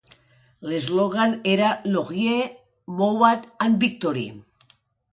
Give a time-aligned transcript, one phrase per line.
[0.71, 2.41] L'eslògan era "Laurier,
[3.03, 4.29] Mowat and Victory".